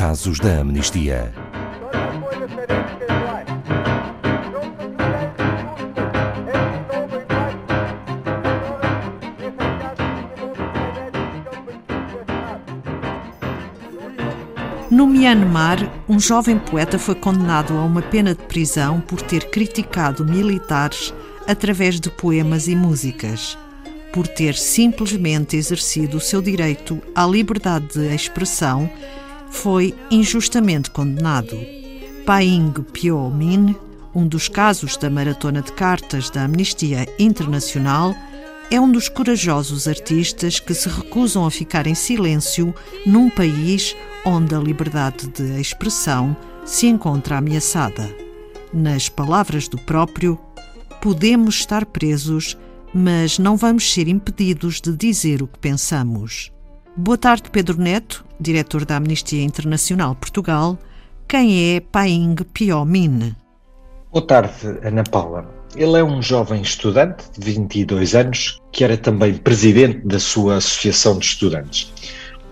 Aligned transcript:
casos 0.00 0.40
da 0.40 0.60
amnistia. 0.60 1.30
No 14.90 15.06
Myanmar, 15.06 15.78
um 16.08 16.18
jovem 16.18 16.58
poeta 16.58 16.98
foi 16.98 17.14
condenado 17.14 17.76
a 17.76 17.82
uma 17.82 18.00
pena 18.00 18.34
de 18.34 18.42
prisão 18.44 19.02
por 19.02 19.20
ter 19.20 19.50
criticado 19.50 20.24
militares 20.24 21.12
através 21.46 22.00
de 22.00 22.08
poemas 22.10 22.68
e 22.68 22.74
músicas, 22.74 23.58
por 24.14 24.26
ter 24.26 24.54
simplesmente 24.54 25.58
exercido 25.58 26.16
o 26.16 26.20
seu 26.20 26.40
direito 26.40 27.02
à 27.14 27.26
liberdade 27.26 27.86
de 27.88 28.14
expressão, 28.14 28.90
foi 29.50 29.94
injustamente 30.10 30.90
condenado. 30.90 31.56
Paing 32.24 32.72
Pyo 32.92 33.30
Min, 33.30 33.74
um 34.14 34.26
dos 34.26 34.48
casos 34.48 34.96
da 34.96 35.10
maratona 35.10 35.60
de 35.62 35.72
cartas 35.72 36.30
da 36.30 36.44
Amnistia 36.44 37.06
Internacional, 37.18 38.14
é 38.70 38.80
um 38.80 38.90
dos 38.90 39.08
corajosos 39.08 39.88
artistas 39.88 40.60
que 40.60 40.72
se 40.72 40.88
recusam 40.88 41.44
a 41.44 41.50
ficar 41.50 41.86
em 41.86 41.94
silêncio 41.94 42.72
num 43.04 43.28
país 43.28 43.96
onde 44.24 44.54
a 44.54 44.58
liberdade 44.58 45.26
de 45.28 45.60
expressão 45.60 46.36
se 46.64 46.86
encontra 46.86 47.38
ameaçada. 47.38 48.08
Nas 48.72 49.08
palavras 49.08 49.66
do 49.66 49.76
próprio, 49.76 50.38
podemos 51.02 51.56
estar 51.56 51.84
presos, 51.84 52.56
mas 52.94 53.38
não 53.38 53.56
vamos 53.56 53.92
ser 53.92 54.06
impedidos 54.06 54.80
de 54.80 54.96
dizer 54.96 55.42
o 55.42 55.48
que 55.48 55.58
pensamos. 55.58 56.52
Boa 56.96 57.18
tarde, 57.18 57.50
Pedro 57.50 57.80
Neto, 57.80 58.24
diretor 58.40 58.84
da 58.84 58.96
Amnistia 58.96 59.42
Internacional 59.42 60.14
Portugal. 60.14 60.78
Quem 61.28 61.76
é 61.76 61.80
Paing 61.80 62.36
Piomin? 62.54 63.36
Boa 64.10 64.26
tarde, 64.26 64.78
Ana 64.82 65.04
Paula. 65.04 65.46
Ele 65.76 65.98
é 65.98 66.02
um 66.02 66.20
jovem 66.20 66.62
estudante 66.62 67.24
de 67.38 67.44
22 67.44 68.14
anos 68.14 68.58
que 68.72 68.82
era 68.82 68.96
também 68.96 69.34
presidente 69.34 70.04
da 70.06 70.18
sua 70.18 70.56
associação 70.56 71.18
de 71.18 71.26
estudantes. 71.26 71.92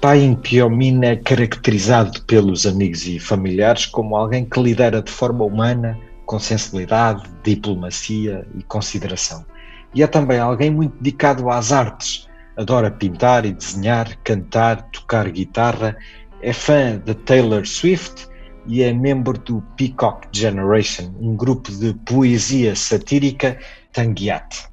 Pai 0.00 0.36
Piomina 0.42 1.06
é 1.06 1.16
caracterizado 1.16 2.22
pelos 2.24 2.66
amigos 2.66 3.06
e 3.06 3.18
familiares 3.18 3.86
como 3.86 4.16
alguém 4.16 4.44
que 4.44 4.60
lidera 4.60 5.00
de 5.00 5.10
forma 5.10 5.44
humana, 5.44 5.98
com 6.26 6.38
sensibilidade, 6.38 7.22
diplomacia 7.42 8.46
e 8.58 8.62
consideração. 8.64 9.46
E 9.94 10.02
é 10.02 10.06
também 10.06 10.38
alguém 10.38 10.70
muito 10.70 10.96
dedicado 10.96 11.48
às 11.48 11.72
artes. 11.72 12.28
Adora 12.56 12.90
pintar 12.90 13.44
e 13.44 13.52
desenhar, 13.52 14.16
cantar, 14.22 14.82
tocar 14.90 15.30
guitarra. 15.30 15.96
É 16.40 16.52
fã 16.52 16.98
de 17.04 17.14
Taylor 17.14 17.66
Swift 17.66 18.28
e 18.66 18.82
é 18.82 18.92
membro 18.92 19.38
do 19.38 19.62
Peacock 19.76 20.28
Generation, 20.32 21.12
um 21.20 21.36
grupo 21.36 21.70
de 21.72 21.94
poesia 22.06 22.74
satírica 22.76 23.58
Tangiat. 23.92 24.68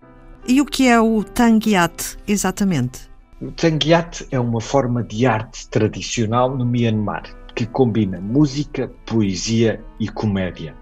E 0.47 0.61
o 0.61 0.65
que 0.65 0.87
é 0.87 0.99
o 0.99 1.23
Tangiat, 1.23 2.17
exatamente? 2.27 3.09
O 3.41 3.51
Tangiat 3.51 4.27
é 4.31 4.39
uma 4.39 4.61
forma 4.61 5.03
de 5.03 5.25
arte 5.25 5.67
tradicional 5.69 6.55
no 6.55 6.65
Myanmar 6.65 7.23
que 7.55 7.65
combina 7.65 8.19
música, 8.19 8.91
poesia 9.05 9.83
e 9.99 10.07
comédia. 10.07 10.75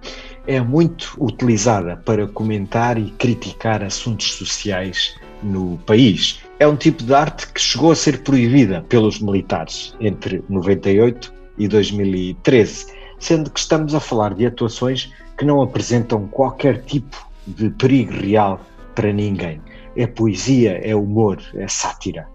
É 0.48 0.60
muito 0.62 1.16
utilizada 1.20 1.98
para 1.98 2.28
comentar 2.28 2.98
e 2.98 3.12
criticar 3.12 3.84
assuntos 3.84 4.34
sociais 4.34 5.16
no 5.44 5.78
país. 5.86 6.40
É 6.60 6.68
um 6.68 6.76
tipo 6.76 7.04
de 7.04 7.14
arte 7.14 7.48
que 7.52 7.62
chegou 7.62 7.92
a 7.92 7.96
ser 7.96 8.22
proibida 8.24 8.82
pelos 8.90 9.20
militares 9.20 9.96
entre 10.00 10.44
98 10.50 11.34
e 11.58 11.68
2013 11.68 13.00
sendo 13.20 13.52
que 13.52 13.60
estamos 13.60 13.94
a 13.94 14.00
falar 14.00 14.34
de 14.34 14.46
atuações 14.46 15.12
que 15.38 15.46
não 15.46 15.62
apresentam 15.62 16.28
qualquer 16.28 16.82
tipo 16.84 17.28
de 17.46 17.70
perigo 17.70 18.14
real 18.14 18.62
para 18.96 19.12
ninguém. 19.12 19.62
É 19.96 20.08
poesia, 20.08 20.80
é 20.84 20.96
humor, 20.96 21.42
é 21.54 21.68
sátira. 21.68 22.28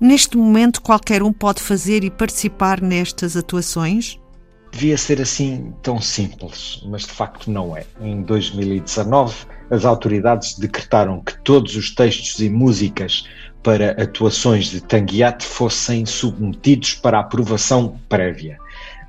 Neste 0.00 0.36
momento, 0.36 0.80
qualquer 0.80 1.22
um 1.22 1.32
pode 1.32 1.60
fazer 1.60 2.04
e 2.04 2.10
participar 2.10 2.80
nestas 2.80 3.36
atuações? 3.36 4.18
Devia 4.70 4.96
ser 4.96 5.20
assim 5.20 5.72
tão 5.82 6.00
simples, 6.00 6.82
mas 6.86 7.02
de 7.02 7.10
facto 7.10 7.50
não 7.50 7.76
é. 7.76 7.84
Em 8.00 8.22
2019, 8.22 9.46
as 9.70 9.84
autoridades 9.84 10.56
decretaram 10.58 11.20
que 11.20 11.36
todos 11.42 11.74
os 11.74 11.94
textos 11.94 12.38
e 12.38 12.48
músicas 12.48 13.24
para 13.62 13.90
atuações 14.02 14.66
de 14.66 14.80
Tanguiate 14.80 15.44
fossem 15.44 16.06
submetidos 16.06 16.94
para 16.94 17.18
aprovação 17.18 17.98
prévia. 18.08 18.58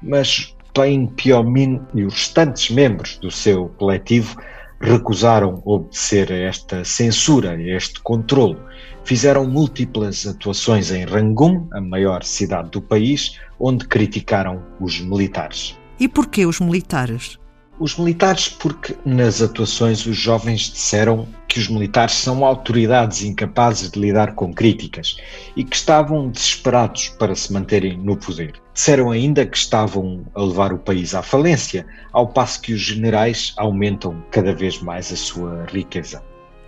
Mas 0.01 0.55
Plain 0.73 1.07
Piomin 1.07 1.81
e 1.93 2.03
os 2.03 2.13
restantes 2.13 2.69
membros 2.69 3.17
do 3.17 3.31
seu 3.31 3.69
coletivo 3.77 4.37
recusaram 4.79 5.61
obedecer 5.65 6.31
a 6.31 6.37
esta 6.37 6.85
censura, 6.85 7.51
a 7.51 7.61
este 7.61 7.99
controle. 8.01 8.57
Fizeram 9.03 9.47
múltiplas 9.47 10.25
atuações 10.25 10.91
em 10.91 11.03
Rangún, 11.05 11.67
a 11.73 11.81
maior 11.81 12.23
cidade 12.23 12.69
do 12.69 12.81
país, 12.81 13.37
onde 13.59 13.85
criticaram 13.85 14.63
os 14.79 15.01
militares. 15.01 15.77
E 15.99 16.07
porquê 16.07 16.45
os 16.45 16.59
militares? 16.59 17.37
Os 17.79 17.97
militares, 17.97 18.49
porque 18.49 18.97
nas 19.05 19.41
atuações 19.41 20.05
os 20.05 20.17
jovens 20.17 20.69
disseram 20.69 21.25
que 21.47 21.59
os 21.59 21.69
militares 21.69 22.15
são 22.15 22.43
autoridades 22.43 23.23
incapazes 23.23 23.89
de 23.89 23.97
lidar 23.97 24.35
com 24.35 24.53
críticas 24.53 25.15
e 25.55 25.63
que 25.63 25.77
estavam 25.77 26.29
desesperados 26.29 27.07
para 27.17 27.33
se 27.35 27.53
manterem 27.53 27.97
no 27.97 28.17
poder. 28.17 28.55
Disseram 28.73 29.11
ainda 29.11 29.45
que 29.45 29.57
estavam 29.57 30.25
a 30.35 30.41
levar 30.41 30.73
o 30.73 30.77
país 30.77 31.15
à 31.15 31.23
falência, 31.23 31.87
ao 32.11 32.27
passo 32.27 32.61
que 32.61 32.73
os 32.73 32.81
generais 32.81 33.53
aumentam 33.55 34.21
cada 34.29 34.53
vez 34.53 34.81
mais 34.81 35.09
a 35.13 35.15
sua 35.15 35.65
riqueza. 35.71 36.21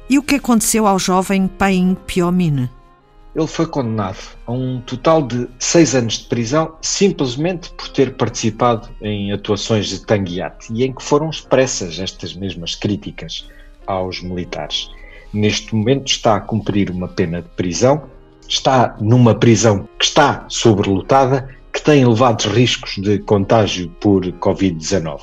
E 0.09 0.17
o 0.17 0.23
que 0.23 0.35
aconteceu 0.35 0.87
ao 0.87 0.97
jovem 0.97 1.45
Paim 1.45 1.95
Piomine? 2.07 2.69
Ele 3.35 3.47
foi 3.47 3.65
condenado 3.65 4.17
a 4.45 4.51
um 4.51 4.81
total 4.81 5.21
de 5.21 5.47
seis 5.57 5.95
anos 5.95 6.19
de 6.19 6.25
prisão 6.25 6.75
simplesmente 6.81 7.69
por 7.71 7.87
ter 7.89 8.15
participado 8.15 8.89
em 9.01 9.31
atuações 9.31 9.87
de 9.87 10.05
Tanguiat 10.05 10.67
e 10.71 10.83
em 10.83 10.93
que 10.93 11.03
foram 11.03 11.29
expressas 11.29 11.99
estas 11.99 12.33
mesmas 12.33 12.75
críticas 12.75 13.47
aos 13.87 14.21
militares. 14.21 14.89
Neste 15.33 15.73
momento 15.73 16.07
está 16.07 16.35
a 16.35 16.41
cumprir 16.41 16.89
uma 16.89 17.07
pena 17.07 17.41
de 17.41 17.47
prisão, 17.49 18.03
está 18.47 18.97
numa 18.99 19.33
prisão 19.33 19.87
que 19.97 20.05
está 20.05 20.45
sobrelotada, 20.49 21.47
que 21.71 21.81
tem 21.81 22.01
elevados 22.01 22.45
riscos 22.45 22.97
de 22.97 23.19
contágio 23.19 23.89
por 24.01 24.25
Covid-19. 24.25 25.21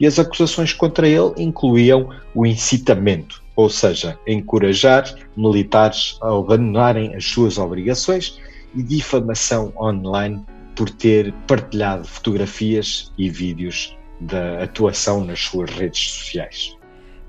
E 0.00 0.06
as 0.06 0.18
acusações 0.18 0.72
contra 0.72 1.06
ele 1.06 1.34
incluíam 1.36 2.08
o 2.34 2.46
incitamento 2.46 3.41
ou 3.56 3.68
seja, 3.68 4.18
encorajar 4.26 5.14
militares 5.36 6.18
a 6.22 6.28
abandonarem 6.28 7.14
as 7.14 7.24
suas 7.24 7.58
obrigações 7.58 8.40
e 8.74 8.82
difamação 8.82 9.72
online 9.76 10.44
por 10.74 10.88
ter 10.88 11.32
partilhado 11.46 12.06
fotografias 12.06 13.12
e 13.18 13.28
vídeos 13.28 13.96
da 14.20 14.62
atuação 14.62 15.24
nas 15.24 15.40
suas 15.40 15.70
redes 15.70 16.10
sociais. 16.10 16.76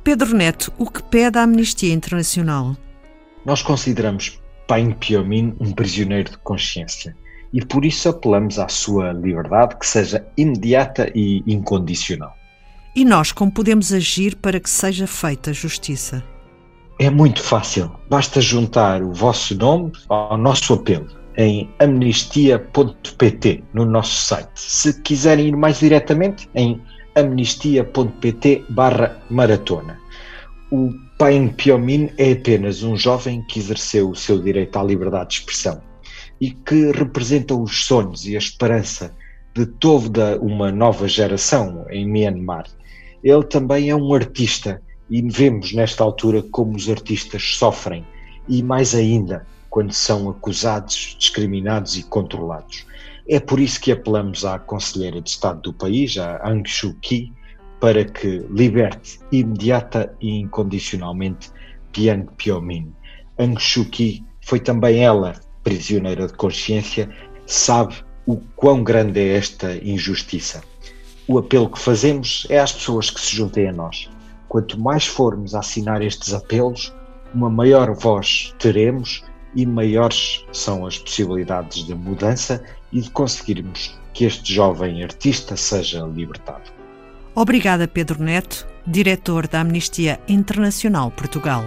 Pedro 0.04 0.36
Neto, 0.36 0.72
o 0.78 0.90
que 0.90 1.02
pede 1.04 1.38
a 1.38 1.44
Amnistia 1.44 1.94
Internacional? 1.94 2.76
Nós 3.46 3.62
consideramos 3.62 4.40
Pain 4.68 4.92
Piomin 4.92 5.56
um 5.60 5.72
prisioneiro 5.72 6.32
de 6.32 6.38
consciência 6.40 7.16
e 7.52 7.64
por 7.64 7.86
isso 7.86 8.10
apelamos 8.10 8.58
à 8.58 8.68
sua 8.68 9.12
liberdade 9.12 9.78
que 9.78 9.86
seja 9.86 10.26
imediata 10.38 11.12
e 11.14 11.44
incondicional. 11.46 12.36
E 12.96 13.04
nós 13.04 13.32
como 13.32 13.52
podemos 13.52 13.92
agir 13.92 14.36
para 14.36 14.60
que 14.60 14.70
seja 14.70 15.08
feita 15.08 15.52
justiça? 15.52 16.24
É 17.00 17.10
muito 17.10 17.42
fácil. 17.42 17.92
Basta 18.08 18.40
juntar 18.40 19.02
o 19.02 19.12
vosso 19.12 19.58
nome 19.58 19.92
ao 20.08 20.38
nosso 20.38 20.76
apelo 20.76 21.08
em 21.36 21.68
amnistia.pt 21.80 23.64
no 23.74 23.84
nosso 23.84 24.14
site. 24.26 24.52
Se 24.54 25.02
quiserem 25.02 25.48
ir 25.48 25.58
mais 25.58 25.80
diretamente, 25.80 26.48
em 26.54 26.80
amnistia.pt 27.16 28.66
barra 28.70 29.20
maratona. 29.28 30.00
O 30.72 30.92
Pain 31.18 31.48
Piomin 31.50 32.12
é 32.20 32.34
apenas 32.34 32.84
um 32.84 32.96
jovem 32.96 33.42
que 33.48 33.58
exerceu 33.58 34.12
o 34.12 34.16
seu 34.16 34.40
direito 34.40 34.78
à 34.78 34.84
liberdade 34.84 35.30
de 35.30 35.36
expressão 35.38 35.82
e 36.40 36.52
que 36.52 36.92
representa 36.92 37.56
os 37.56 37.86
sonhos 37.86 38.28
e 38.28 38.36
a 38.36 38.40
esperança 38.40 39.16
de 39.56 39.66
toda 39.66 40.40
uma 40.40 40.72
nova 40.72 41.08
geração 41.08 41.86
em 41.90 42.08
Myanmar 42.08 42.66
ele 43.24 43.44
também 43.44 43.90
é 43.90 43.96
um 43.96 44.14
artista 44.14 44.82
e 45.10 45.22
vemos 45.22 45.74
nesta 45.74 46.04
altura 46.04 46.44
como 46.52 46.76
os 46.76 46.90
artistas 46.90 47.56
sofrem 47.56 48.06
e 48.48 48.62
mais 48.62 48.94
ainda 48.94 49.46
quando 49.70 49.94
são 49.94 50.30
acusados, 50.30 51.16
discriminados 51.18 51.98
e 51.98 52.04
controlados. 52.04 52.86
É 53.28 53.40
por 53.40 53.60
isso 53.60 53.80
que 53.80 53.92
apelamos 53.92 54.44
à 54.44 54.60
Conselheira 54.60 55.22
de 55.22 55.30
Estado 55.30 55.62
do 55.62 55.74
país, 55.74 56.18
a 56.18 56.40
Aung 56.46 56.68
Suu 56.68 56.94
Kyi, 57.02 57.32
para 57.80 58.04
que 58.04 58.46
liberte 58.50 59.20
imediata 59.32 60.14
e 60.22 60.40
incondicionalmente 60.40 61.50
Piang 61.92 62.28
Pyomin. 62.38 62.94
Aung 63.38 63.60
Suu 63.60 63.86
Kyi 63.86 64.24
foi 64.42 64.60
também 64.60 65.04
ela 65.04 65.34
prisioneira 65.64 66.28
de 66.28 66.34
consciência, 66.34 67.10
sabe 67.46 67.96
o 68.26 68.38
quão 68.56 68.84
grande 68.84 69.20
é 69.20 69.38
esta 69.38 69.76
injustiça. 69.78 70.62
O 71.28 71.38
apelo 71.38 71.70
que 71.70 71.80
fazemos 71.80 72.46
é 72.50 72.60
às 72.60 72.72
pessoas 72.72 73.10
que 73.10 73.20
se 73.20 73.36
juntem 73.36 73.70
a 73.70 73.72
nós. 73.72 74.10
Quanto 74.50 74.80
mais 74.80 75.06
formos 75.06 75.56
a 75.56 75.60
assinar 75.60 76.02
estes 76.02 76.34
apelos, 76.34 76.94
uma 77.34 77.50
maior 77.50 77.94
voz 77.96 78.54
teremos 78.60 79.24
e 79.56 79.66
maiores 79.66 80.46
são 80.52 80.86
as 80.86 80.98
possibilidades 80.98 81.86
de 81.86 81.96
mudança 81.96 82.64
e 82.92 83.02
de 83.02 83.10
conseguirmos 83.10 83.98
que 84.14 84.26
este 84.26 84.54
jovem 84.54 85.04
artista 85.04 85.56
seja 85.56 86.02
libertado. 86.02 86.72
Obrigada, 87.34 87.88
Pedro 87.88 88.22
Neto, 88.22 88.68
diretor 88.86 89.48
da 89.48 89.62
Amnistia 89.62 90.20
Internacional 90.28 91.10
Portugal. 91.10 91.64